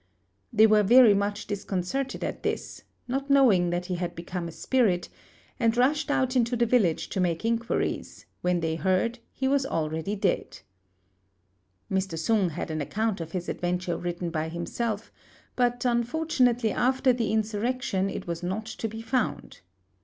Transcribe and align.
They 0.51 0.65
were 0.65 0.81
very 0.81 1.13
much 1.13 1.45
disconcerted 1.45 2.23
at 2.23 2.41
this, 2.41 2.81
not 3.07 3.29
knowing 3.29 3.69
that 3.69 3.85
he 3.85 3.97
had 3.97 4.15
become 4.15 4.47
a 4.47 4.51
spirit, 4.51 5.09
and 5.59 5.77
rushed 5.77 6.09
out 6.09 6.35
into 6.35 6.55
the 6.55 6.65
village 6.65 7.09
to 7.09 7.19
make 7.19 7.45
inquiries, 7.45 8.25
when 8.41 8.61
they 8.61 8.77
heard 8.77 9.19
he 9.31 9.47
was 9.47 9.63
already 9.63 10.15
dead. 10.15 10.61
Mr. 11.91 12.17
Sung 12.17 12.49
had 12.49 12.71
an 12.71 12.81
account 12.81 13.21
of 13.21 13.33
his 13.33 13.47
adventure 13.47 13.95
written 13.95 14.31
by 14.31 14.49
himself; 14.49 15.11
but 15.55 15.85
unfortunately 15.85 16.71
after 16.71 17.13
the 17.13 17.31
insurrection 17.31 18.09
it 18.09 18.25
was 18.25 18.41
not 18.41 18.65
to 18.65 18.87
be 18.87 19.03
found. 19.03 19.59